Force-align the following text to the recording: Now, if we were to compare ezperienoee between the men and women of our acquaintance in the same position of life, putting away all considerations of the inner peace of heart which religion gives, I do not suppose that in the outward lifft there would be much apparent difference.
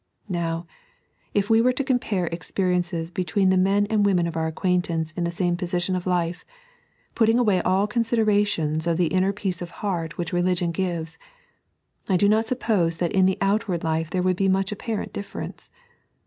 Now, 0.29 0.65
if 1.35 1.47
we 1.47 1.61
were 1.61 1.73
to 1.73 1.83
compare 1.83 2.27
ezperienoee 2.29 3.13
between 3.13 3.49
the 3.49 3.55
men 3.55 3.85
and 3.85 4.03
women 4.03 4.25
of 4.25 4.35
our 4.35 4.47
acquaintance 4.47 5.11
in 5.11 5.25
the 5.25 5.31
same 5.31 5.55
position 5.55 5.95
of 5.95 6.07
life, 6.07 6.43
putting 7.13 7.37
away 7.37 7.61
all 7.61 7.85
considerations 7.85 8.87
of 8.87 8.97
the 8.97 9.05
inner 9.13 9.31
peace 9.31 9.61
of 9.61 9.69
heart 9.85 10.17
which 10.17 10.33
religion 10.33 10.71
gives, 10.71 11.19
I 12.09 12.17
do 12.17 12.27
not 12.27 12.47
suppose 12.47 12.97
that 12.97 13.11
in 13.13 13.27
the 13.27 13.37
outward 13.41 13.81
lifft 13.81 14.09
there 14.09 14.23
would 14.23 14.37
be 14.37 14.49
much 14.49 14.71
apparent 14.71 15.13
difference. 15.13 15.69